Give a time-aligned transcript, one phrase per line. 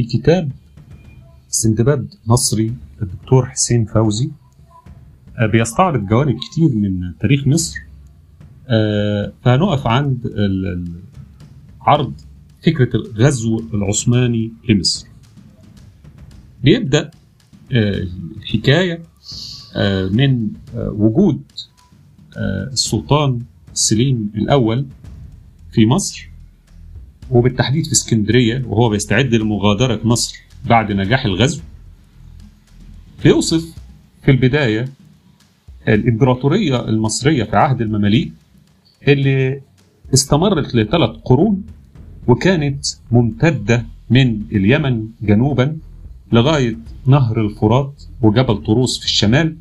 [0.00, 0.52] في كتاب
[1.48, 4.30] سندباد مصري الدكتور حسين فوزي
[5.38, 7.78] آه، بيستعرض جوانب كتير من تاريخ مصر.
[8.68, 10.32] آه، فهنقف عند
[11.80, 12.12] عرض
[12.66, 15.06] فكرة الغزو العثماني لمصر.
[16.62, 17.10] بيبدأ
[17.72, 19.02] آه، الحكاية
[20.10, 21.42] من وجود
[22.72, 23.40] السلطان
[23.74, 24.86] سليم الأول
[25.72, 26.29] في مصر
[27.30, 31.60] وبالتحديد في اسكندرية وهو بيستعد لمغادرة مصر بعد نجاح الغزو
[33.24, 33.74] بيوصف
[34.22, 34.88] في البداية
[35.88, 38.32] الإمبراطورية المصرية في عهد المماليك
[39.08, 39.60] اللي
[40.14, 41.62] استمرت لثلاث قرون
[42.26, 45.76] وكانت ممتدة من اليمن جنوبا
[46.32, 49.56] لغاية نهر الفرات وجبل طروس في الشمال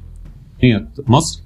[0.61, 1.41] هي مصر.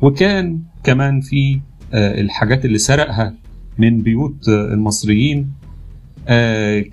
[0.00, 1.60] وكان كمان في
[1.94, 3.34] آه، الحاجات اللي سرقها
[3.78, 5.52] من بيوت آه، المصريين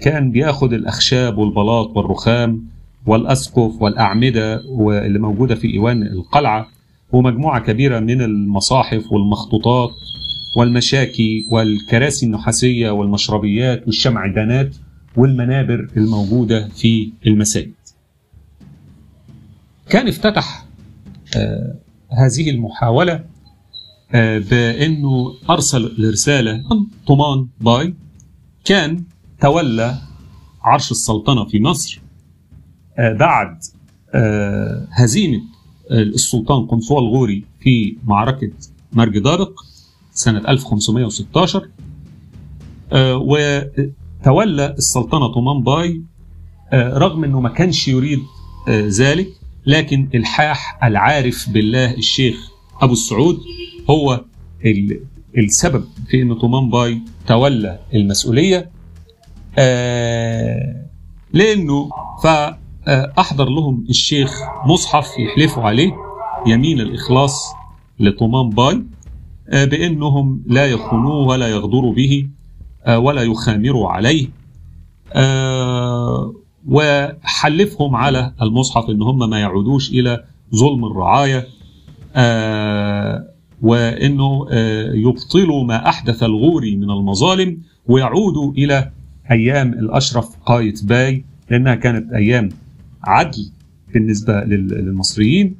[0.02, 2.68] كان بياخد الأخشاب والبلاط والرخام
[3.06, 6.68] والأسقف والأعمدة واللي موجودة في إيوان القلعة
[7.12, 9.92] ومجموعة كبيرة من المصاحف والمخطوطات
[10.58, 14.76] والمشاكي والكراسي النحاسية والمشربيات والشمعدانات
[15.18, 17.72] والمنابر الموجودة في المساجد.
[19.90, 20.66] كان افتتح
[21.38, 21.76] آه
[22.12, 23.24] هذه المحاولة
[24.14, 26.64] آه بأنه أرسل رسالة
[27.08, 27.94] طمان باي
[28.66, 29.04] كان
[29.42, 29.98] تولى
[30.64, 32.02] عرش السلطنة في مصر
[32.98, 33.58] آه بعد
[34.14, 35.42] آه هزيمة
[35.92, 38.52] السلطان قنصوة الغوري في معركة
[38.94, 39.54] مرج دارق
[40.14, 41.70] سنة 1516
[42.92, 46.02] آه وتولى السلطنة طمان باي
[46.74, 48.20] آه رغم أنه ما كانش يريد
[48.68, 49.28] آه ذلك
[49.66, 53.40] لكن الحاح العارف بالله الشيخ أبو السعود
[53.90, 54.26] هو
[54.66, 55.00] ال-
[55.38, 58.70] السبب في أن طمان باي تولى المسؤولية.
[59.58, 60.86] آه
[61.34, 61.90] لأنه
[62.24, 65.92] فأحضر لهم الشيخ مصحف يحلفوا عليه
[66.48, 67.54] يمين الإخلاص
[68.00, 68.84] لطمان باي
[69.50, 72.28] آه بأنهم لا يخونوه ولا يغدروا به
[72.86, 74.28] آه ولا يخامروا عليه
[76.68, 80.24] وحلفهم على المصحف إن هم ما يعودوش إلى
[80.56, 81.48] ظلم الرعاية
[83.62, 84.46] وإنه
[84.94, 87.58] يبطلوا ما أحدث الغوري من المظالم
[87.88, 88.92] ويعودوا إلى
[89.32, 92.50] أيام الأشرف قايت باي لأنها كانت أيام
[93.04, 93.52] عدل
[93.94, 95.56] بالنسبة لل- للمصريين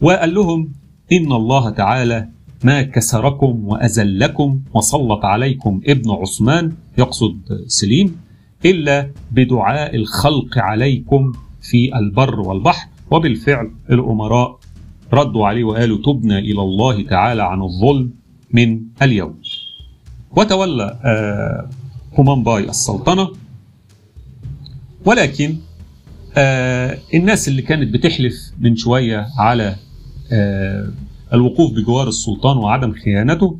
[0.00, 0.68] وقال لهم
[1.12, 2.28] إن الله تعالى
[2.64, 8.16] ما كسركم وأذلكم وسلط عليكم ابن عثمان يقصد سليم
[8.64, 14.58] إلا بدعاء الخلق عليكم في البر والبحر وبالفعل الأمراء
[15.12, 18.10] ردوا عليه وقالوا تبنا إلى الله تعالى عن الظلم
[18.52, 19.34] من اليوم.
[20.36, 21.68] وتولى آه،
[22.14, 23.28] هومان باي السلطنة.
[25.04, 25.56] ولكن
[26.36, 29.76] آه، الناس اللي كانت بتحلف من شوية على
[30.32, 30.90] آه،
[31.32, 33.58] الوقوف بجوار السلطان وعدم خيانته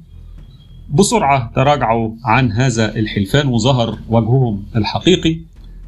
[0.94, 5.40] بسرعة تراجعوا عن هذا الحلفان وظهر وجههم الحقيقي.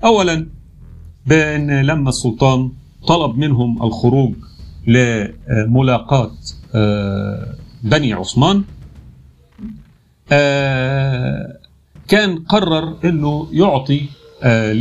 [0.04, 0.46] أولا
[1.26, 2.72] بأن لما السلطان
[3.06, 4.34] طلب منهم الخروج
[4.86, 6.30] لملاقاة
[6.74, 8.64] آه، بني عثمان
[10.32, 11.59] آه،
[12.10, 14.00] كان قرر أنه يعطي
[14.42, 14.72] آه،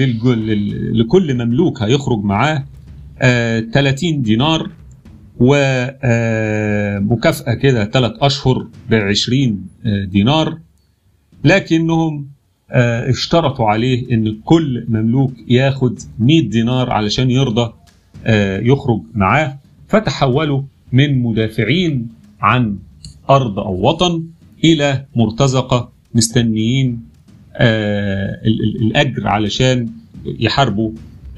[0.93, 2.65] لكل مملوك هيخرج معاه
[3.21, 4.69] آه، 30 دينار
[5.39, 9.65] ومكافأة كده ثلاث أشهر ب 20
[10.05, 10.57] دينار.
[11.43, 12.27] لكنهم
[12.71, 17.73] آه، اشترطوا عليه إن كل مملوك ياخد 100 دينار علشان يرضى
[18.25, 19.57] آه، يخرج معاه.
[19.87, 22.07] فتحولوا من مدافعين
[22.41, 22.77] عن
[23.29, 24.23] أرض أو وطن
[24.63, 27.08] إلى مرتزقة مستنيين آه،
[27.55, 29.89] الأجر علشان
[30.25, 30.91] يحاربوا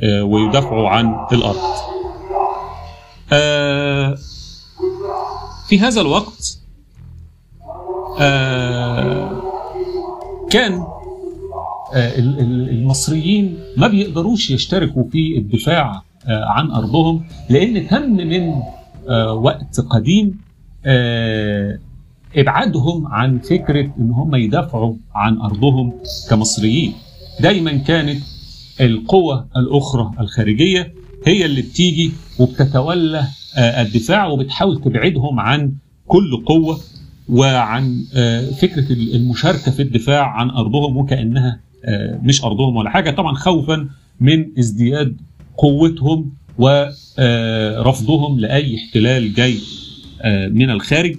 [0.04, 1.58] آه، ويدافعوا عن الأرض.
[3.34, 4.16] آه،
[5.68, 6.58] في هذا الوقت
[8.20, 9.42] آه،
[10.50, 10.74] كان
[11.94, 18.54] آه، ال- ال- المصريين ما بيقدروش يشتركوا في الدفاع آه، عن أرضهم لأن تم من
[19.10, 20.40] آه، وقت قديم
[20.86, 21.80] آه،
[22.36, 25.94] ابعادهم عن فكرة إن هم يدافعوا عن أرضهم
[26.30, 26.94] كمصريين.
[27.40, 28.22] دايما كانت
[28.82, 30.94] القوى الأخرى الخارجية
[31.26, 35.74] هي اللي بتيجي وبتتولى آه، الدفاع وبتحاول تبعدهم عن
[36.08, 36.80] كل قوة
[37.30, 43.12] وعن آه، فكرة المشاركة في الدفاع عن أرضهم وكأنها آه، مش أرضهم ولا حاجة.
[43.12, 43.88] طبعا خوفا
[44.20, 45.18] من ازدياد
[45.58, 49.56] قوتهم ورفضهم لأي احتلال جاي
[50.50, 51.16] من الخارج.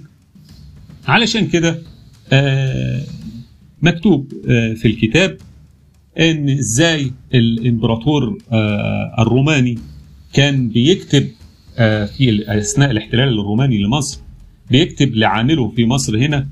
[1.07, 1.81] علشان كده
[2.33, 3.03] آه،
[3.81, 5.37] مكتوب آه، في الكتاب
[6.19, 9.79] إن إزاي الإمبراطور آه، الروماني
[10.33, 11.27] كان بيكتب
[12.17, 14.19] في أثناء الاحتلال الروماني لمصر
[14.71, 16.47] بيكتب لعامله في مصر هنا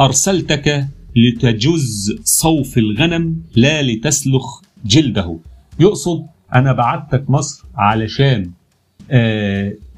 [0.00, 5.38] أرسلتك لتجز صوف الغنم لا لتسلخ جلده.
[5.80, 8.50] يقصد أنا بعتك مصر علشان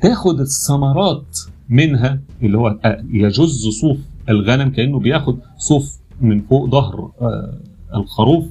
[0.02, 1.38] تاخد الثمرات
[1.72, 2.78] منها اللي هو
[3.12, 3.98] يجز صوف
[4.28, 7.58] الغنم كأنه بياخد صوف من فوق ظهر آه
[7.94, 8.44] الخروف.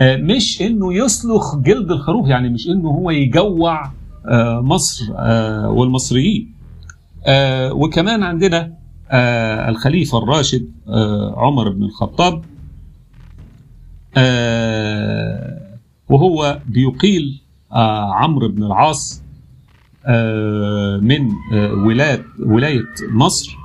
[0.00, 3.90] آه مش إنه يسلخ جلد الخروف يعني مش إنه هو يجوع
[4.28, 5.12] آه مصر
[5.70, 6.52] والمصريين.
[7.70, 8.72] وكمان عندنا
[9.68, 10.68] الخليفة الراشد
[11.36, 12.42] عمر بن الخطاب
[16.08, 17.40] وهو بيقيل
[18.12, 19.22] عمرو بن العاص.
[21.02, 23.56] من آه ولاية, ولاية مصر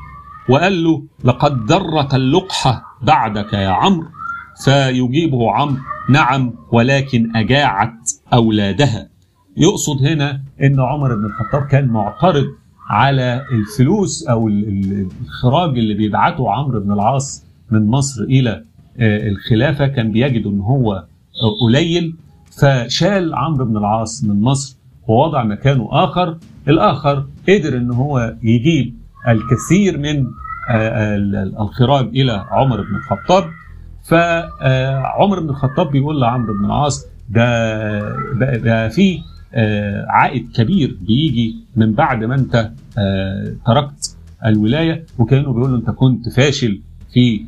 [0.50, 4.08] وقال له لقد درت اللقحة بعدك يا عمرو
[4.64, 5.78] فيجيبه عمرو.
[6.10, 9.08] نعم ولكن أجاعت أولادها.
[9.58, 12.46] يقصد هنا أن عمر بن الخطاب كان معترض
[12.90, 18.64] على الفلوس أو الخراج اللي بيبعته عمرو بن العاص من مصر إلى
[19.00, 19.88] الخلافة.
[19.88, 21.06] كان بيجد إن هو
[21.62, 22.16] قليل
[22.62, 24.78] فشال عمرو بن العاص من مصر
[25.08, 26.38] ووضع مكانه آخر
[26.68, 28.94] الآخر قدر إن هو يجيب
[29.28, 30.28] الكثير من
[31.60, 33.44] الخراج إلى عمر بن الخطاب.
[34.10, 37.46] فعمر بن الخطاب بيقول لعمرو بن العاص ده
[38.34, 39.20] بقى في
[40.08, 42.72] عائد كبير بيجي من بعد ما أنت
[43.66, 45.06] تركت الولاية.
[45.20, 46.82] وكأنه بيقول له أنت كنت فاشل
[47.14, 47.46] في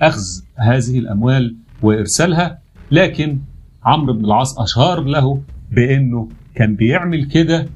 [0.00, 0.20] أخذ
[0.56, 2.58] هذه الأموال وإرسالها.
[2.90, 3.38] لكن
[3.84, 5.42] عمرو بن العاص أشار له
[5.72, 7.68] بانه كان بيعمل كده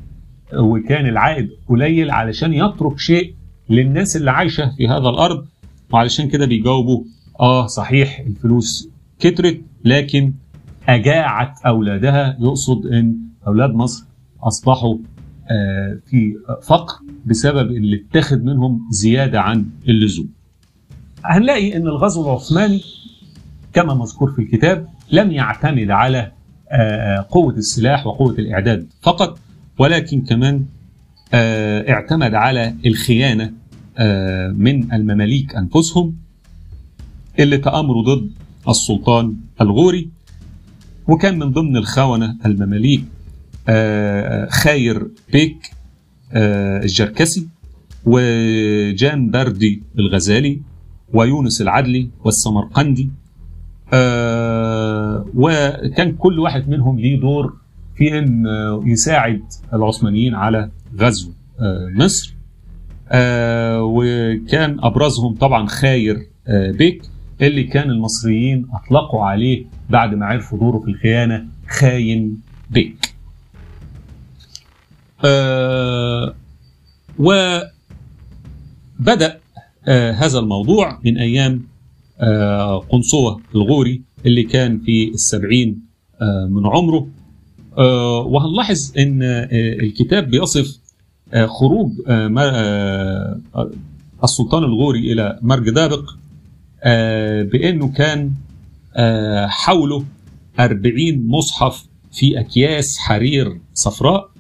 [0.55, 3.35] وكان العائد قليل علشان يترك شيء
[3.71, 5.47] للناس اللي عايشة في هذا الأرض
[5.93, 7.05] وعلشان كده بيجاوبوا
[7.41, 8.89] آه صحيح الفلوس
[9.21, 10.33] كترت لكن
[10.89, 13.17] أجاعت أولادها يقصد أن
[13.47, 14.05] أولاد مصر
[14.43, 14.97] أصبحوا
[16.07, 16.95] في فقر
[17.27, 20.29] بسبب اللي اتخذ منهم زيادة عن اللزوم.
[21.25, 22.81] هنلاقي أن الغزو العثماني
[23.73, 26.33] كما مذكور في الكتاب لم يعتمد على
[27.31, 29.39] قوة السلاح وقوة الإعداد فقط
[29.79, 30.65] ولكن كمان
[31.89, 33.53] اعتمد على الخيانة
[34.53, 36.15] من المماليك أنفسهم
[37.39, 38.31] اللي تآمروا ضد
[38.69, 40.09] السلطان الغوري
[41.09, 43.05] وكان من ضمن الخونة المماليك
[44.51, 45.71] خاير بيك
[46.35, 47.49] الجركسي
[48.05, 50.61] وجان بردي الغزالي
[51.15, 53.11] ويونس العدلي والسمرقندي
[55.37, 57.56] وكان كل واحد منهم ليه دور
[57.97, 58.47] في إن
[58.85, 59.43] يساعد
[59.75, 61.31] العثمانيين على غزو
[61.97, 62.35] مصر
[63.81, 67.03] وكان أبرزهم طبعا خاير بيك
[67.43, 72.41] اللي كان المصريين أطلقوا عليه بعد ما عرفوا دوره في الخيانة خاين
[72.71, 73.15] بيك.
[75.25, 76.35] آه
[79.88, 81.62] آه هذا الموضوع من أيام
[82.21, 85.81] آه قنصوة الغوري اللي كان في السبعين
[86.20, 87.08] آه من عمره.
[87.78, 90.78] آه وهنلاحظ إن آه الكتاب بيصف
[91.46, 91.90] خروج
[94.25, 96.11] السلطان الغوري إلى مرج دابق
[97.52, 98.33] بأنه كان
[99.49, 100.04] حوله
[100.61, 104.30] 40 مصحف في أكياس حرير صفراء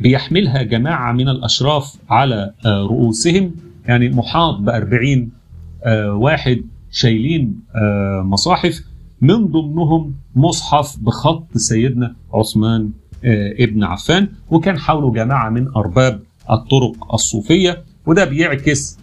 [0.00, 3.54] بيحملها جماعة من الأشراف على رؤوسهم.
[3.86, 5.30] يعني محاط ب 40
[6.08, 7.60] واحد شايلين
[8.22, 8.84] مصاحف.
[9.20, 12.90] من ضمنهم مصحف بخط سيدنا عثمان
[13.60, 17.82] ابن عفان وكان حوله جماعة من أرباب الطرق الصوفية.
[18.06, 18.98] وده بيعكس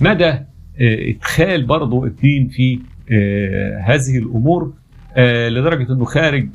[0.00, 0.34] مدى
[0.80, 2.78] إدخال برضه الدين في
[3.84, 4.72] هذه الأمور
[5.48, 6.48] لدرجة إنه خارج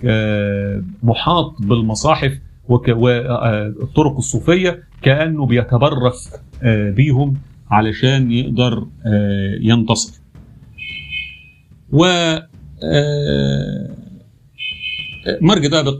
[1.04, 2.40] محاط بالمصاحف
[2.70, 6.14] والطرق الصوفية كأنه بيتبرك
[6.96, 7.34] بيهم.
[7.72, 8.88] علشان يقدر
[9.62, 10.20] ينتصر.
[11.92, 12.06] و
[15.42, 16.00] مرج دابق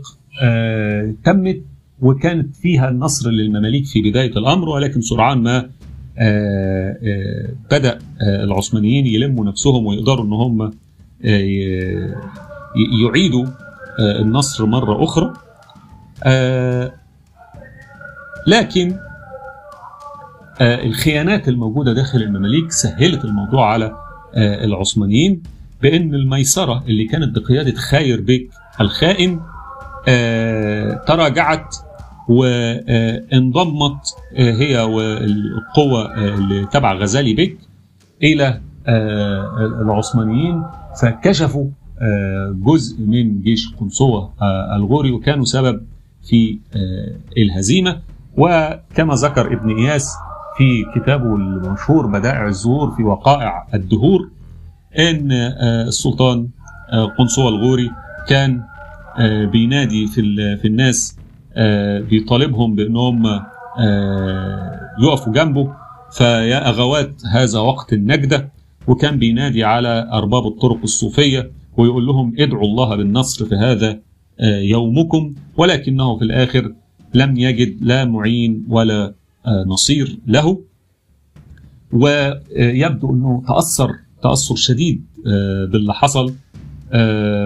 [1.24, 1.62] تمت
[2.00, 5.70] وكانت فيها النصر للمماليك في بداية الأمر ولكن سرعان ما
[7.70, 10.72] بدأ العثمانيين يلموا نفسهم ويقدروا إن هم
[13.04, 13.46] يعيدوا
[14.00, 15.32] النصر مرة أخرى
[18.46, 18.96] لكن
[20.60, 23.96] الخيانات الموجودة داخل المماليك سهلت الموضوع على
[24.36, 25.42] العثمانيين
[25.82, 28.50] بأن الميسرة اللي كانت بقيادة خاير بيك
[28.80, 29.40] الخائن
[31.06, 31.76] تراجعت
[32.28, 37.58] وانضمت هي والقوة اللي تبع غزالي بيك
[38.22, 38.60] إلى
[39.82, 40.62] العثمانيين
[41.02, 41.66] فكشفوا
[42.52, 44.32] جزء من جيش قنصوة
[44.76, 45.80] الغوري وكانوا سبب
[46.28, 46.58] في
[47.38, 48.00] الهزيمة.
[48.36, 50.14] وكما ذكر ابن إياس
[50.58, 54.30] في كتابه المشهور بدائع الزهور في وقائع الدهور
[54.98, 55.32] إن
[55.88, 56.48] السلطان
[57.18, 57.90] قنصوة الغوري
[58.28, 58.62] كان
[59.52, 60.22] بينادي في
[60.56, 61.18] في الناس
[62.10, 63.22] بيطالبهم بأنهم
[65.02, 65.74] يقفوا جنبه.
[66.12, 68.48] فيا أغوات هذا وقت النجدة
[68.86, 73.98] وكان بينادي على أرباب الطرق الصوفية ويقول لهم ادعوا الله بالنصر في هذا
[74.60, 76.72] يومكم ولكنه في الآخر
[77.14, 79.14] لم يجد لا معين ولا
[79.46, 80.60] نصير له.
[81.92, 83.90] ويبدو إنه تاثر
[84.22, 85.04] تأثر شديد
[85.72, 86.34] باللي حصل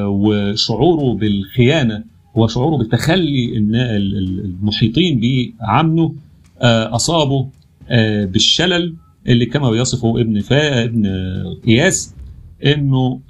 [0.07, 5.21] وشعوره بالخيانة وشعوره بالتخلي المحيطين
[5.61, 6.15] بعمه
[6.95, 7.49] أصابه
[8.27, 8.95] بالشلل
[9.27, 11.07] اللي كما بيصفه ابن فا ابن
[11.67, 12.15] قياس
[12.67, 13.21] إنه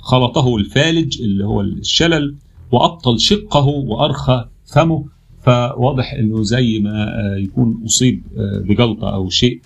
[0.00, 2.34] خلطه الفالج اللي هو الشلل
[2.72, 5.04] وأبطل شقه وأرخى فمه.
[5.42, 7.06] فواضح إنه زي ما
[7.38, 9.60] يكون أصيب بجلطة أو شيء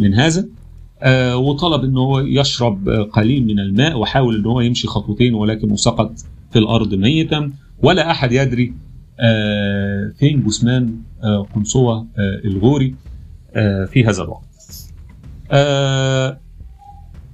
[0.00, 0.48] من هذا.
[1.34, 6.12] وطلب إنه هو يشرب قليل من الماء وحاول ان هو يمشي خطوتين ولكنه سقط
[6.52, 7.50] في الأرض ميتا.
[7.82, 8.74] ولا أحد يدري
[10.18, 10.96] فين جثمان
[11.54, 12.06] قنصوة
[12.44, 12.94] الغوري
[13.86, 14.42] في هذا الوقت.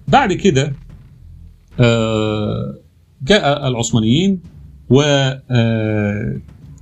[0.09, 0.73] بعد كده
[3.23, 4.41] جاء العثمانيين
[4.91, 5.43] وتولى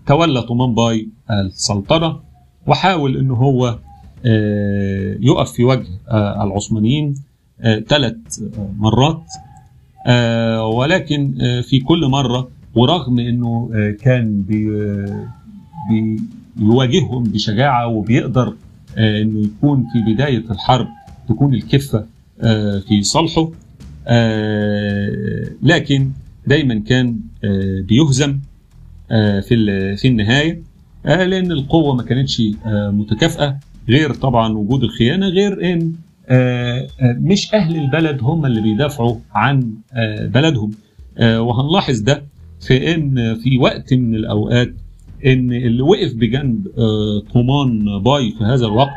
[0.08, 2.16] طومان باي السلطنة
[2.66, 3.78] وحاول ان هو
[5.20, 5.86] يقف في وجه
[6.42, 7.14] العثمانيين
[7.88, 8.16] ثلاث
[8.78, 9.22] مرات.
[10.74, 11.34] ولكن
[11.68, 13.70] في كل مرة ورغم إنه
[14.00, 14.70] كان بي
[16.56, 18.54] بيواجههم بشجاعة وبيقدر
[18.98, 20.88] إنه يكون في بداية الحرب
[21.28, 22.06] تكون الكفة
[22.88, 23.50] في صالحه.
[25.62, 26.10] لكن
[26.46, 27.20] دايما كان
[27.88, 28.38] بيهزم.
[29.08, 30.62] في في النهاية.
[31.04, 33.58] لأن القوة ما كانتش متكافئة
[33.88, 35.92] غير طبعا وجود الخيانة غير إن
[37.02, 39.72] مش أهل البلد هم اللي بيدافعوا عن
[40.22, 40.70] بلدهم.
[41.22, 42.22] وهنلاحظ ده
[42.60, 44.74] في إن في وقت من الأوقات
[45.26, 46.66] إن اللي وقف بجنب
[47.32, 48.90] طومان باي في هذا الوقت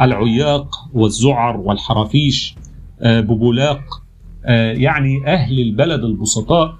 [0.00, 2.56] العياق والزعر والحرافيش
[3.02, 4.02] ببولاق
[4.72, 6.76] يعني أهل البلد البسطاء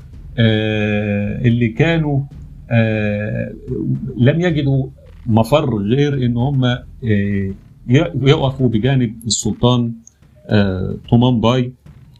[1.46, 2.20] اللي كانوا
[4.16, 4.86] لم يجدوا
[5.26, 6.78] مفر غير إن هم
[8.26, 9.92] يقفوا بجانب السلطان
[11.10, 11.72] طومان باي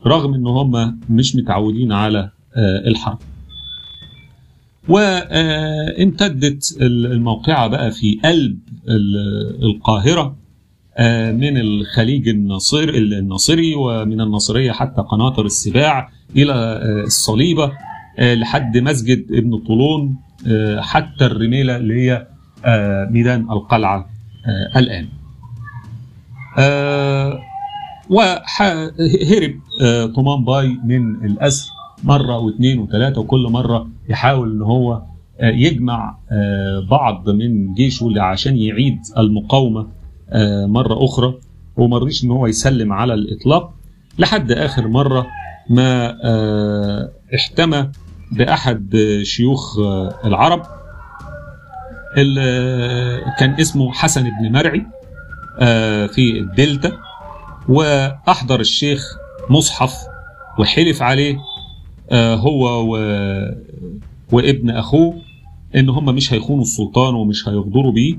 [0.06, 2.30] رغم إن هم مش متعودين على
[2.86, 3.18] الحرب.
[4.88, 8.58] وامتدت الموقعة بقى في قلب
[9.62, 10.36] القاهرة
[11.32, 16.54] من الخليج الناصر الناصري ومن الناصرية حتى قناطر السباع إلى
[17.06, 17.72] الصليبة.
[18.18, 20.16] لحد مسجد ابن طولون
[20.78, 22.26] حتى الرميلة اللي هي
[23.10, 24.08] ميدان القلعة
[24.76, 25.08] الآن.
[28.10, 29.54] وهرب
[30.14, 31.70] طومان باي من الأسر
[32.04, 35.02] مرة واثنين وثلاثة وكل مرة يحاول إن هو
[35.42, 36.18] يجمع
[36.90, 39.86] بعض من جيشه عشان يعيد المقاومة
[40.66, 41.34] مرة أخرى.
[41.76, 43.74] وما رضيش إن هو يسلم على الإطلاق.
[44.18, 45.26] لحد آخر مرة
[45.70, 46.16] ما
[47.34, 47.90] احتمى
[48.32, 49.78] بأحد شيوخ
[50.24, 50.62] العرب
[52.16, 54.86] اللي كان اسمه حسن بن مرعي
[56.08, 56.92] في الدلتا
[57.68, 59.16] وأحضر الشيخ
[59.50, 59.94] مصحف
[60.58, 61.38] وحلف عليه
[62.12, 62.98] هو و...
[64.32, 65.14] وابن أخوه
[65.76, 68.14] إن هم مش هيخونوا السلطان ومش هيغدروا بيه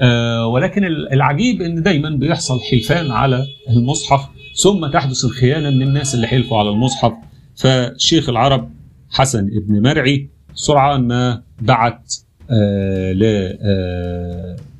[0.00, 6.26] آه ولكن العجيب إن دايما بيحصل حلفان على المصحف ثم تحدث الخيانة من الناس اللي
[6.26, 7.12] حلفوا على المصحف
[7.56, 8.70] فشيخ العرب
[9.10, 10.28] حسن ابن مرعي.
[10.54, 12.14] سرعان ما بعت
[12.50, 13.12] آه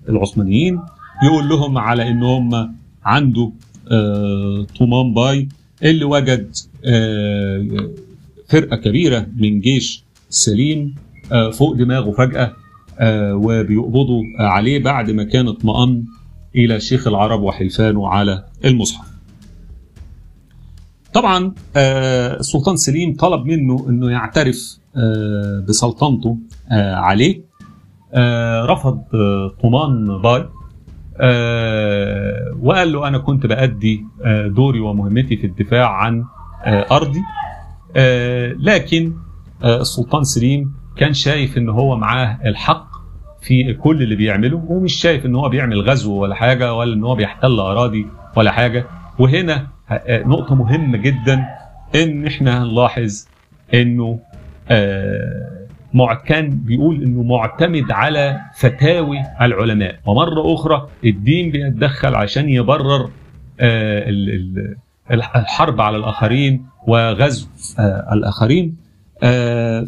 [0.09, 0.81] للعثمانيين
[1.25, 3.53] يقول لهم على ان هم عنده
[3.93, 5.49] آه طومان باي
[5.83, 7.91] اللي وجد آه
[8.49, 10.95] فرقة كبيرة من جيش سليم
[11.53, 12.53] فوق دماغه فجأة
[13.35, 16.05] وبيقبضوا عليه بعد ما كان اطمأن
[16.57, 19.16] إلى شيخ العرب وحلفانه على المصحف.
[21.17, 24.79] طبعا السلطان سليم طلب منه إنه يعترف
[25.69, 26.39] بسلطنته
[26.95, 27.43] عليه.
[28.67, 29.03] رفض
[29.63, 30.49] طومان باي.
[32.63, 34.05] وقال له أنا كنت بأدي
[34.47, 36.25] دوري ومهمتي في الدفاع عن
[36.67, 37.21] أرضي.
[37.97, 39.13] آه لكن
[39.65, 42.89] آه السلطان سليم كان شايف إن هو معاه الحق
[43.43, 47.15] في كل اللي بيعمله ومش شايف إن هو بيعمل غزو ولا حاجة ولا إن هو
[47.15, 48.07] بيحتل أراضي
[48.37, 48.87] ولا حاجة.
[49.19, 51.45] وهنا آه، نقطة مهمة جدا
[51.95, 53.27] إن إحنا هنلاحظ
[53.75, 54.19] إنه
[54.71, 55.67] آه،
[56.27, 59.99] كان بيقول إنه معتمد على فتاوي العلماء.
[60.07, 63.11] ومرة أخرى الدين بيتدخل عشان يبرر
[63.61, 64.77] آه، ال- ال-
[65.37, 67.47] الحرب على الآخرين وغزو
[68.13, 68.77] الآخرين.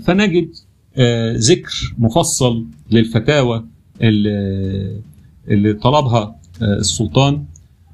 [0.06, 0.48] فنجد
[1.36, 3.64] ذكر مفصل للفتاوى
[5.48, 7.44] اللي طلبها السلطان.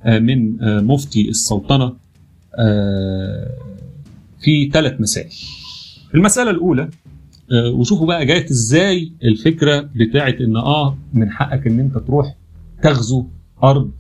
[0.06, 1.92] من آه، مفتي السلطنة
[2.58, 3.50] آه،
[4.40, 5.32] في ثلاث مسائل.
[6.14, 6.88] المسألة الأولى
[7.52, 12.34] آه، وشوفوا بقى جاية إزاي الفكرة بتاعت إن آه من حقك إن أنت تروح
[12.82, 13.26] تغزو
[13.62, 13.90] أرض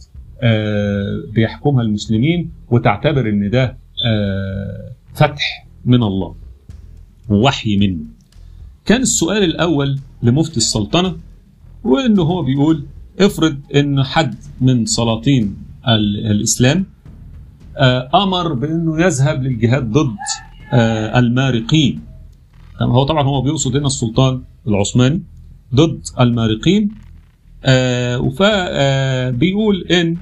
[0.42, 6.34] آه، بيحكمها المسلمين وتعتبر إن ده آه، فتح من الله
[7.28, 8.00] ووحي منه.
[8.84, 11.16] كان السؤال الأول لمفتي السلطنة
[11.84, 12.84] وانه هو بيقول
[13.20, 15.56] افرض إن حد من سلاطين
[15.88, 16.86] ال- الإسلام
[17.76, 20.16] آه، أمر بأنه يذهب للجهاد ضد
[20.72, 22.00] آه، المارقين؟
[22.82, 25.22] هو طبعا هو بيقصد هنا السلطان العثماني
[25.74, 26.90] ضد المارقين
[28.38, 30.16] فبيقول إن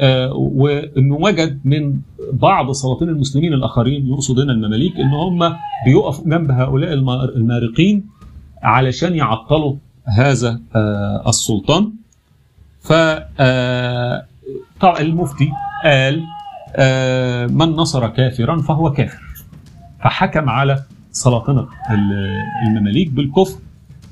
[0.00, 2.00] آه، وإنه وجد من
[2.32, 5.38] بعض سلاطين المسلمين الآخرين يقصد هنا المماليك إن هم
[5.86, 8.06] بيقفوا جنب هؤلاء الم- المارقين
[8.62, 11.92] علشان يعطلوا هذا آه، السلطان
[12.80, 12.92] ف
[13.40, 14.26] آه،
[15.00, 15.50] المفتي
[15.84, 16.24] قال
[16.76, 19.22] آه، من نصر كافرا فهو كافر.
[20.04, 23.58] فحكم على سلاطنة ال- المماليك بالكفر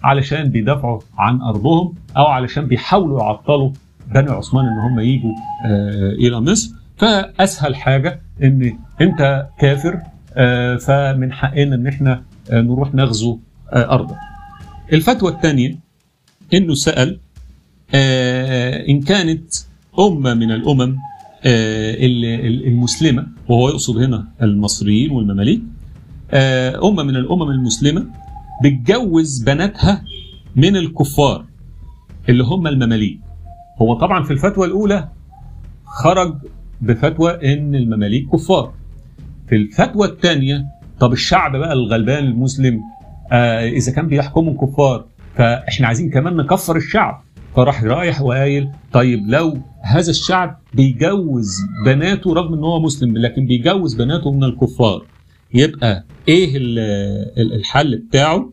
[0.05, 3.71] علشان بيدافعوا عن أرضهم أو علشان بيحاولوا يعطلوا
[4.15, 5.33] بني عثمان إن هم يجوا
[5.65, 6.71] آه، إلى مصر.
[6.99, 10.01] فأسهل حاجة إن أنت كافر
[10.37, 13.39] آه، فمن حقنا إن إحنا نروح نغزو
[13.73, 14.17] أرضك.
[14.93, 15.79] الفتوى الثانية
[16.55, 17.21] إنه سأل
[18.89, 19.55] إن كانت
[19.99, 20.97] أمة من الأمم
[21.45, 25.63] آه، ال- ال- المسلمة وهو يقصد هنا المصريين والمماليك
[26.31, 28.07] آه، أمة من الأمم المسلمة
[28.65, 30.03] بتجوز بناتها
[30.57, 31.45] من الكفار
[32.29, 33.19] اللي هم المماليك.
[33.83, 35.09] هو طبعا في الفتوى الأولى
[35.85, 36.35] خرج
[36.81, 38.73] بفتوى إن المماليك كفار.
[39.49, 40.65] في الفتوى الثانية
[41.01, 42.81] طب الشعب بقى الغلبان المسلم
[43.33, 45.05] آه إذا كان بيحكمهم كفار
[45.35, 47.23] فإحنا عايزين كمان نكفر الشعب.
[47.57, 53.95] فراح رايح وقايل طيب لو هذا الشعب بيجوز بناته رغم إن هو مسلم لكن بيجوز
[53.95, 55.05] بناته من الكفار
[55.55, 56.79] يبقى إيه ال-
[57.39, 58.51] ال- الحل بتاعه؟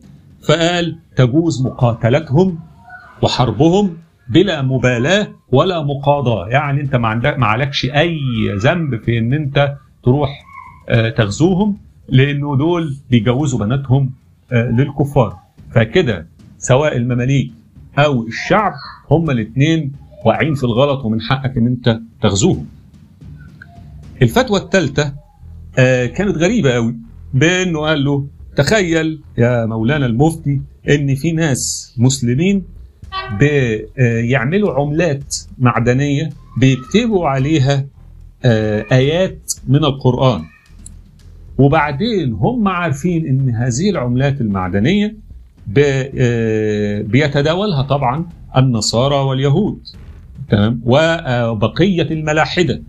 [0.48, 2.58] فقال تجوز مقاتلتهم
[3.22, 3.96] وحربهم
[4.28, 6.48] بلا مبالاة ولا مقاضاة.
[6.48, 8.18] يعني أنت ما عندك ما عليكش أي
[8.56, 10.44] ذنب في إن أنت تروح
[10.88, 11.76] آه، تغزوهم
[12.08, 14.10] لأنه دول بيجوزوا بناتهم
[14.52, 15.38] آه، للكفار.
[15.74, 16.26] فكده
[16.58, 17.52] سواء المماليك
[17.98, 18.72] أو الشعب
[19.10, 19.92] هما الاثنين
[20.24, 22.66] واقعين في الغلط ومن حقك إن أنت تغزوهم.
[24.22, 25.14] الفتوى الثالثه
[25.78, 26.96] آه، كانت غريبة قوي
[27.34, 32.64] بأنه قال له تخيل يا مولانا المفتي إن في ناس مسلمين
[33.40, 37.86] بيعملوا عملات معدنية بيكتبوا عليها
[38.44, 40.44] آه، آيات من القرآن.
[41.58, 45.16] وبعدين هم عارفين إن هذه العملات المعدنية
[45.78, 49.78] آه، بيتداولها طبعا النصارى واليهود.
[50.50, 52.82] تمام؟ وبقية الملاحدة.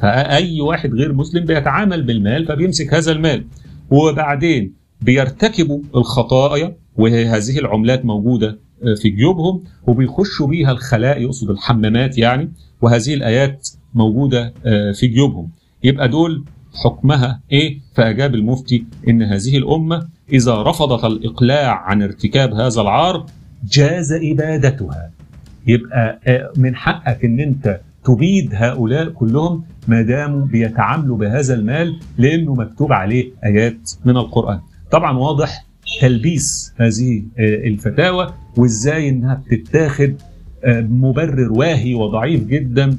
[0.00, 3.44] فأي واحد غير مسلم بيتعامل بالمال فبيمسك هذا المال.
[3.90, 12.52] وبعدين بيرتكبوا الخطايا وهذه العملات موجودة آه، في جيوبهم وبيخشوا بيها الخلاء يقصد الحمامات يعني
[12.82, 15.50] وهذه الآيات موجودة آه، في جيوبهم.
[15.84, 16.44] يبقى دول
[16.84, 23.26] حكمها إيه؟ فأجاب المفتي إن هذه الأمة إذا رفضت الإقلاع عن ارتكاب هذا العار
[23.72, 25.10] جاز ابادتها
[25.66, 32.54] يبقى آه، من حقك إن أنت تبيد هؤلاء كلهم ما داموا بيتعاملوا بهذا المال لأنه
[32.54, 34.60] مكتوب عليه آيات من القرآن.
[34.90, 35.66] طبعا واضح
[36.00, 40.14] تلبيس هذه آه، الفتاوى وإزاي إنها بتتاخد
[40.64, 42.98] آه، مبرر واهي وضعيف جدا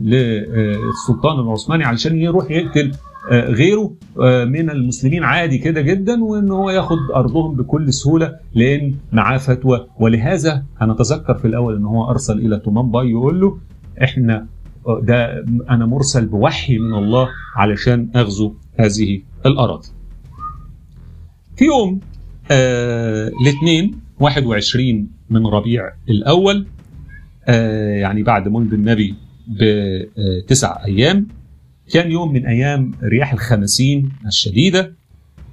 [0.00, 2.92] للسلطان العثماني علشان يروح يقتل
[3.30, 8.94] آه، غيره آه، من المسلمين عادي كده جدا وإن هو ياخد أرضهم بكل سهولة لأن
[9.12, 13.58] معاه فتوى ولهذا هنتذكر في الأول إن هو أرسل إلى تومان باي يقول له
[14.04, 14.46] إحنا
[14.86, 19.88] آه، ده أنا مرسل بوحي من الله علشان أغزو هذه الأراضي.
[21.56, 22.00] في يوم
[22.50, 26.79] آه الاثنين 21 من ربيع الأول آه
[27.48, 29.14] يعني بعد مولد النبي
[29.48, 31.26] بتسع أيام.
[31.92, 34.92] كان يوم من أيام رياح الخمسين الشديدة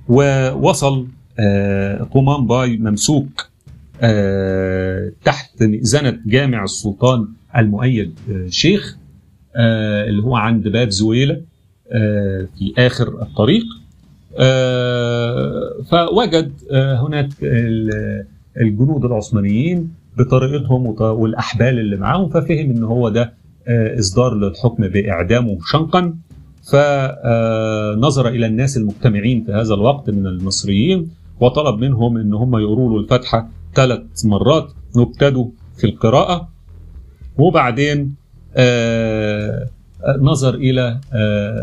[0.09, 1.07] ووصل
[1.39, 3.49] آه، طومان باي ممسوك
[5.25, 8.19] تحت مئذنة جامع السلطان المؤيد
[8.49, 8.97] شيخ
[10.07, 11.41] اللي هو عند باب زويلة
[12.57, 13.63] في آخر الطريق.
[15.91, 17.29] فوجد هناك
[18.61, 23.33] الجنود العثمانيين بطريقتهم والأحبال اللي معاهم ففهم إن هو ده
[23.99, 26.13] إصدار للحكم بإعدامه شنقا.
[26.71, 32.99] فنظر إلى الناس المجتمعين في هذا الوقت من المصريين وطلب منهم إن هم يقروا له
[33.03, 36.49] الفاتحة ثلاث مرات وابتدوا في القراءة.
[37.37, 38.15] وبعدين
[40.21, 40.99] نظر إلى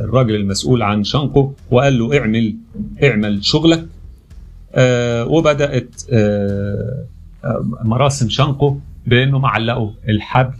[0.05, 2.57] الراجل المسؤول عن شنقه وقال له اعمل
[3.03, 3.85] اعمل شغلك.
[5.29, 5.91] وبدأت
[7.85, 10.55] مراسم شنقه بأنه معلقوا الحبل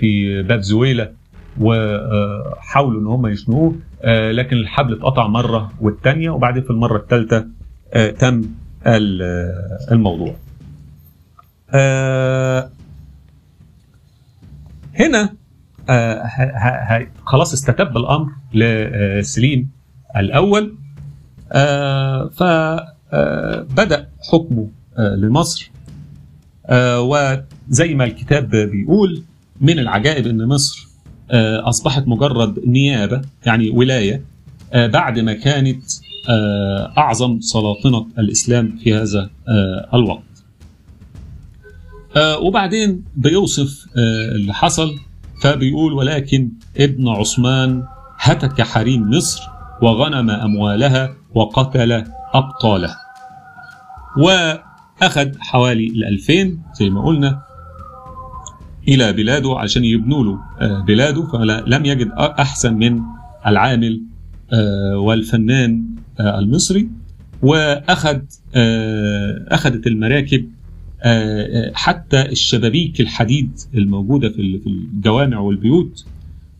[0.00, 1.12] في باب زويلة
[1.60, 3.74] وحاولوا إن هم يشنوه
[4.32, 7.46] لكن الحبل اتقطع مرة والثانيه وبعدين في المرة الثالثه
[8.18, 8.42] تم
[9.92, 10.34] الموضوع.
[14.94, 15.34] هنا
[17.26, 19.70] خلاص استتب الأمر لسليم
[20.16, 20.74] الأول
[22.32, 25.70] فبدا حكمه لمصر
[26.72, 29.22] وزي ما الكتاب بيقول
[29.60, 30.88] من العجائب إن مصر
[31.64, 34.22] أصبحت مجرد نيابة يعني ولاية
[34.74, 35.82] بعد ما كانت
[36.98, 39.30] أعظم سلاطنة الإسلام في هذا
[39.94, 40.22] الوقت.
[42.42, 43.86] وبعدين بيوصف
[44.34, 44.90] اللي حصل
[45.42, 47.84] فبيقول ولكن ابن عثمان
[48.18, 49.42] هتك حريم مصر
[49.82, 52.04] وغنم أموالها وقتل
[52.34, 52.96] ابطالها.
[55.02, 57.42] واخذ حوالي الألفين زي ما قلنا
[58.88, 60.38] إلى بلاده عشان يبنوا له
[60.82, 63.00] بلاده فلم يجد أحسن من
[63.46, 64.02] العامل
[64.94, 65.84] والفنان
[66.20, 66.88] المصري.
[67.42, 68.18] وأخذ
[69.48, 70.50] أخذت المراكب
[71.74, 76.06] حتى الشبابيك الحديد الموجودة في الجوامع والبيوت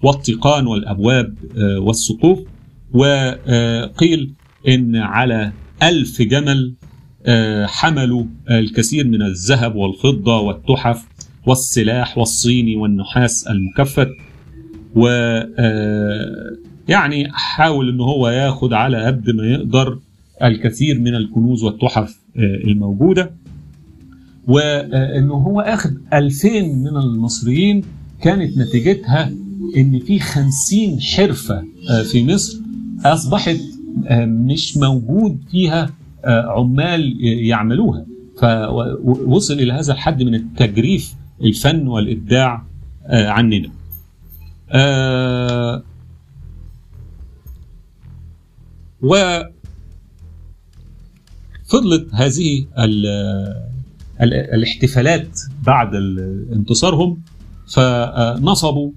[0.02, 1.34] والتقان والأبواب
[1.78, 2.38] والسقوف.
[2.92, 4.32] وقيل
[4.68, 6.74] إن على ألف جمل
[7.66, 11.04] حملوا الكثير من الذهب والفضة والتحف
[11.46, 14.08] والسلاح والصيني والنحاس المكفت.
[14.96, 15.06] و
[16.88, 19.98] يعني حاول ان هو ياخد على قد ما يقدر
[20.42, 22.18] الكثير من الكنوز والتحف
[22.66, 23.30] الموجودة.
[24.46, 27.82] وانه هو أخذ 2000 من المصريين.
[28.22, 29.32] كانت نتيجتها
[29.76, 31.64] إن في 50 حرفه
[32.12, 32.58] في مصر
[33.04, 33.56] أصبحت
[34.26, 35.90] مش موجود فيها
[36.24, 38.06] عمال يعملوها.
[38.40, 42.64] فوصل إلى هذا الحد من التجريف الفن والإبداع
[43.10, 43.70] عننا.
[49.02, 49.40] و
[51.64, 53.06] فضلت هذه ال
[54.22, 55.94] ال الاحتفالات بعد
[56.52, 57.22] انتصارهم.
[57.74, 58.90] فنصبوا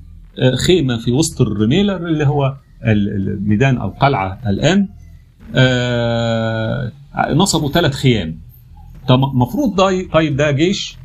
[0.68, 2.56] خيمة في وسط الرميلة اللي هو
[2.86, 4.88] الميدان أو القلعة الآن.
[7.30, 8.36] نصبوا ثلاث خيام.
[9.08, 10.97] طب المفروض ده طيب ده جيش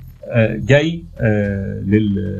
[0.56, 1.02] جاي
[1.86, 2.36] لل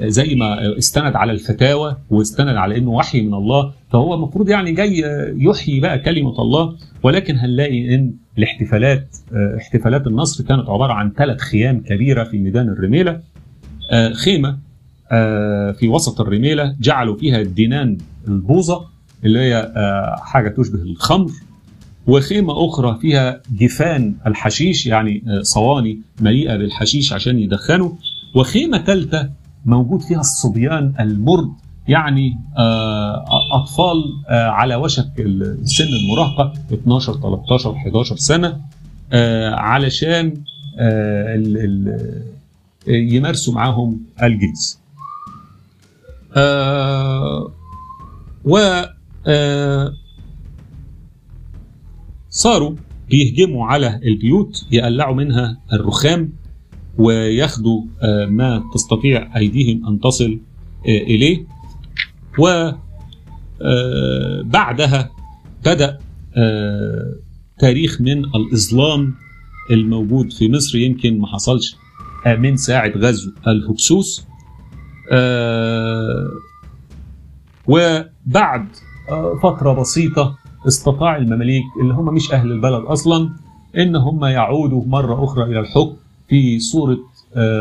[0.00, 5.02] زي ما استند على الفتاوى واستند على إنه وحي من الله فهو المفروض يعني جاي
[5.36, 9.16] يحيي بقى كلمة الله ولكن هنلاقي إن الاحتفالات
[9.58, 13.20] احتفالات النصر كانت عبارة عن ثلاث خيام كبيرة في ميدان الرميلة
[14.24, 14.58] خيمة
[15.78, 18.84] في وسط الرميلة جعلوا فيها الدينان البوظة
[19.24, 19.72] اللي هي
[20.22, 21.30] حاجة تشبه الخمر.
[22.08, 27.90] وخيمة أخرى فيها جفان الحشيش يعني صواني مليئة بالحشيش عشان يدخنوا.
[28.34, 29.30] وخيمة ثالثة
[29.66, 31.52] موجود فيها الصبيان المرد
[31.88, 32.38] يعني
[33.52, 35.12] أطفال على وشك
[35.64, 38.60] سن المراهقة 12 13 11 سنة
[39.54, 40.34] علشان
[42.88, 44.78] يمارسوا معاهم الجنس.
[48.44, 48.58] و
[52.38, 52.74] صاروا
[53.10, 56.32] بيهجموا على البيوت يقلعوا منها الرخام
[56.98, 57.82] وياخدوا
[58.28, 60.38] ما تستطيع أيديهم أن تصل
[60.86, 61.46] إليه.
[64.44, 65.10] وبعدها
[65.66, 65.98] بدأ
[67.58, 69.14] تاريخ من الإظلام
[69.70, 71.76] الموجود في مصر يمكن ما حصلش
[72.38, 74.26] من ساعة غزو الهكسوس.
[77.66, 78.68] وبعد
[79.42, 83.30] فترة بسيطة استطاع المماليك اللي هم مش أهل البلد أصلا
[83.78, 85.96] إن هم يعودوا مرة أخرى إلى الحكم
[86.28, 86.98] في صورة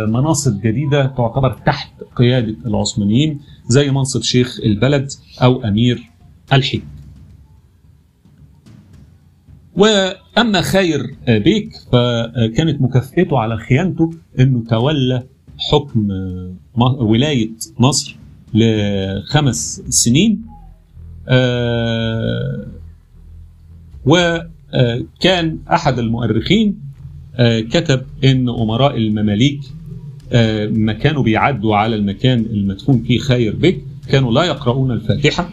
[0.08, 5.08] مناصب جديدة تعتبر تحت قيادة العثمانيين زي منصب شيخ البلد
[5.44, 6.10] أو أمير
[6.54, 6.82] الحج.
[9.76, 15.24] وأما خير بيك فكانت مكافئته على خيانته إنه تولى
[15.72, 16.08] حكم
[17.00, 18.16] ولاية مصر
[18.54, 20.42] لخمس سنين
[24.08, 26.80] وكان أحد المؤرخين
[27.72, 29.60] كتب إن أمراء المماليك
[30.72, 35.50] ما كانوا بيعدوا على المكان المدفون فيه خير بك كانوا لا يقرؤون الفاتحة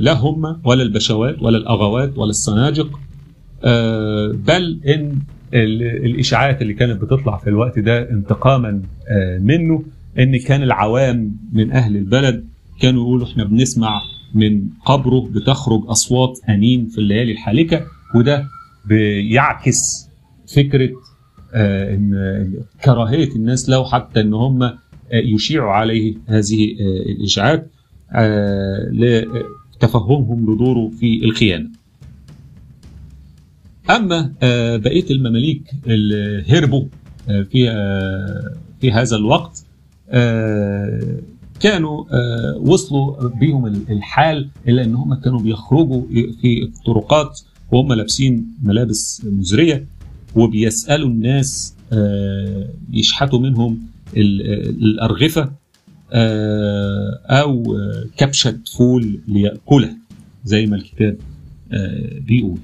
[0.00, 3.00] لا هم ولا البشوات ولا الاغوات ولا الصناجق
[4.46, 5.18] بل إن
[5.54, 8.82] الإشاعات اللي كانت بتطلع في الوقت ده انتقاما
[9.40, 9.82] منه
[10.18, 12.44] إن كان العوام من أهل البلد
[12.80, 14.00] كانوا يقولوا إحنا بنسمع
[14.34, 18.46] من قبره بتخرج أصوات انين في الليالي الحالكة وده
[18.88, 20.08] بيعكس
[20.54, 20.90] فكرة
[21.54, 24.78] آه إن كراهية الناس له حتى إن هم آه
[25.12, 27.70] يشيعوا عليه هذه آه الاشاعات
[28.92, 31.70] لتفهمهم لدوره في الخيانة.
[33.90, 34.32] أما
[34.76, 36.84] بقية المماليك اللي هربوا
[37.26, 37.70] في
[38.80, 39.64] في هذا الوقت
[41.60, 42.04] كانوا
[42.56, 46.02] وصلوا بيهم الحال إلا ان هم كانوا بيخرجوا
[46.40, 47.40] في الطرقات
[47.72, 49.86] وهم لابسين ملابس مزرية
[50.36, 51.74] وبيسألوا الناس
[52.92, 53.78] يشحتوا منهم
[54.16, 55.52] الأرغفة
[57.30, 57.76] أو
[58.16, 59.96] كبشه فول لياكلها
[60.44, 61.16] زي ما الكتاب
[62.26, 62.58] بيقول.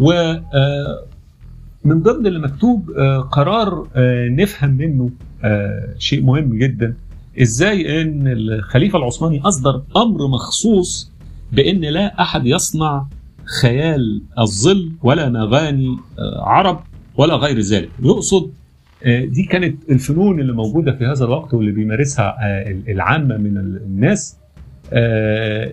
[0.00, 0.12] و
[1.84, 2.90] من ضمن اللي مكتوب
[3.32, 3.88] قرار
[4.36, 5.10] نفهم منه
[5.98, 6.94] شيء مهم جدا.
[7.42, 11.12] إزاي إن الخليفة العثماني أصدر أمر مخصوص
[11.52, 13.06] بإن لا أحد يصنع
[13.62, 15.96] خيال الظل ولا مغاني
[16.38, 16.80] عرب
[17.16, 17.88] ولا غير ذلك.
[18.02, 18.50] يقصد
[19.06, 22.36] دي كانت الفنون اللي موجودة في هذا الوقت واللي بيمارسها
[22.88, 24.36] العامة من الناس.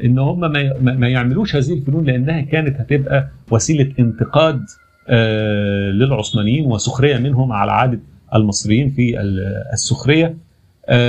[0.05, 0.39] إن هم
[0.81, 4.65] ما يعملوش هذه الفنون لأنها كانت هتبقى وسيلة انتقاد
[5.93, 7.99] للعثمانيين وسخرية منهم على عاده
[8.35, 9.19] المصريين في
[9.73, 10.37] السخرية.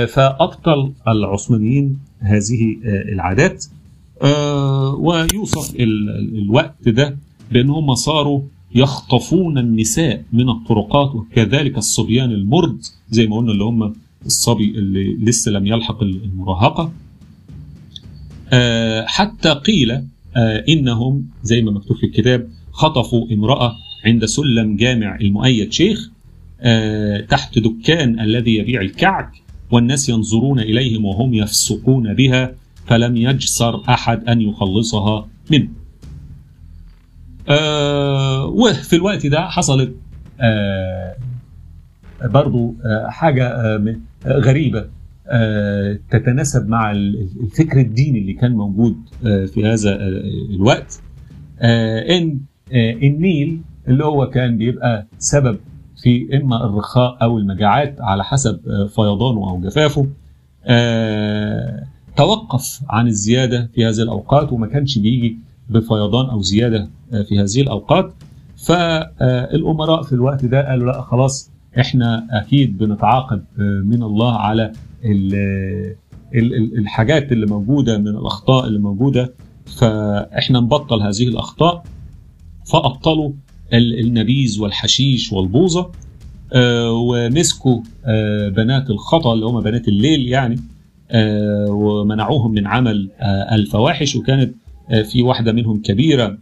[0.07, 3.65] فأبطل العثمانيين هذه العادات.
[4.99, 7.17] ويوصف الوقت ده
[7.51, 8.41] بان هم صاروا
[8.75, 12.77] يخطفون النساء من الطرقات وكذلك الصبيان المرد
[13.09, 13.93] زي ما قلنا اللي هم
[14.25, 16.91] الصبي اللي لسه لم يلحق المراهقة.
[19.05, 20.01] حتى قيل
[20.69, 23.75] إنهم زي ما مكتوب في الكتاب خطفوا امرأة
[24.07, 26.09] عند سلم جامع المؤيد شيخ
[27.29, 29.31] تحت دكان الذي يبيع الكعك
[29.71, 32.51] والناس ينظرون إليهم وهم يفسقون بها
[32.85, 35.67] فلم يجسر أحد أن يخلصها منه.
[37.49, 39.95] آه وفي الوقت ده حصلت
[40.41, 41.15] آه
[42.23, 43.09] برضو آه
[43.43, 44.85] آه غريبة
[45.27, 50.21] آه تتناسب مع الفكر الديني اللي كان موجود آه في هذا آه
[50.55, 51.01] الوقت
[51.59, 52.39] آه إن
[52.73, 55.57] آه النيل اللي هو كان بيبقى سبب
[56.03, 60.07] في إما الرخاء أو المجاعات على حسب آه فيضانه أو جفافه.
[60.65, 61.83] آه
[62.17, 65.37] توقف عن الزيادة في هذه الأوقات وما كانش بيجي
[65.69, 66.89] بفيضان أو زيادة
[67.29, 68.13] في هذه الأوقات.
[68.65, 73.43] فالامراء في الوقت ده قالوا لا خلاص إحنا أكيد بنتعاقب
[73.85, 74.71] من الله على
[76.77, 79.33] الحاجات اللي موجودة من الأخطاء اللي موجودة.
[79.65, 81.83] فإحنا نبطل هذه الأخطاء.
[82.65, 83.31] فأبطلوا
[83.73, 85.91] النبيذ والحشيش والبوظة.
[86.89, 87.81] ومسكوا
[88.49, 90.59] بنات الخطأ اللي هم بنات الليل يعني.
[91.69, 93.09] ومنعوهم من عمل
[93.51, 94.15] الفواحش.
[94.15, 94.53] وكانت
[95.11, 96.37] في واحدة منهم كبيرة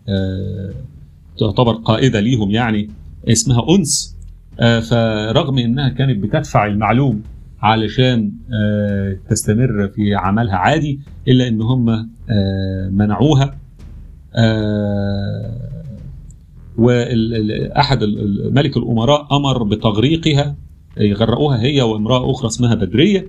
[1.39, 2.89] تعتبر قائدة ليهم يعني
[3.27, 4.15] اسمها أنس.
[4.59, 7.21] فرغم إنها كانت بتدفع المعلوم
[7.61, 8.31] علشان
[9.29, 12.09] تستمر في عملها عادي إلا إن هم
[12.91, 13.55] منعوها.
[16.77, 18.03] واحد
[18.51, 20.55] ملك الأمراء أمر بتغريقها
[20.97, 23.27] يغرقوها هي وامرأة أخرى اسمها بدرية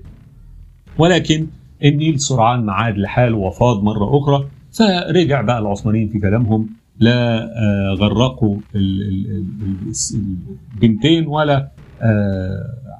[0.98, 1.46] ولكن
[1.84, 6.68] النيل سرعان ما عاد لحاله وفاض مرة أخرى فرجع بقى العثمانيين في كلامهم
[7.00, 7.48] لا
[8.00, 8.56] غرقوا
[10.74, 11.70] البنتين ولا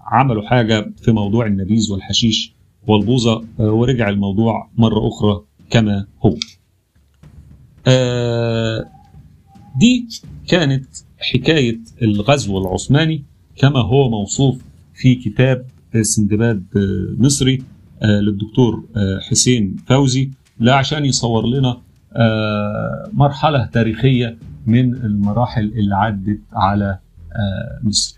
[0.07, 2.55] عملوا حاجة في موضوع النبيذ والحشيش
[2.87, 6.35] والبوظة ورجع الموضوع مرة أخرى كما هو.
[9.79, 10.09] دي
[10.49, 10.87] كانت
[11.19, 13.25] حكاية الغزو العثماني
[13.57, 14.63] كما هو موصوف
[14.95, 15.65] في كتاب
[16.03, 16.65] سندباد
[17.19, 17.63] مصري
[18.05, 18.85] للدكتور
[19.31, 21.81] حسين فوزي لا عشان يصور لنا
[23.13, 26.99] مرحلة تاريخية من المراحل اللي عدت على
[27.83, 28.16] مصر.